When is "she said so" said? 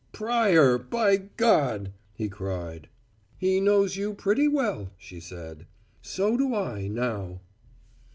4.97-6.35